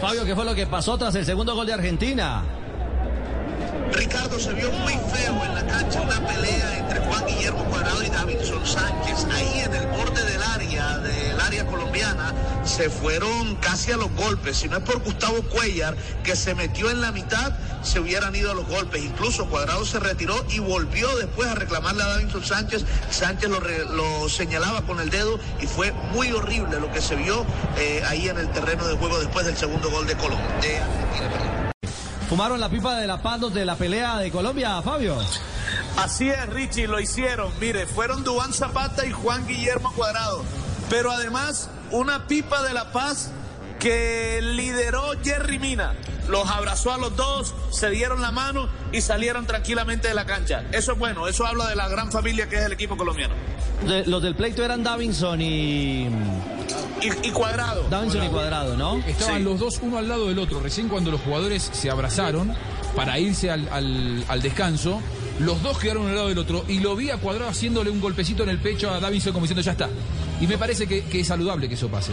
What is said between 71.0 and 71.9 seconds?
es saludable que eso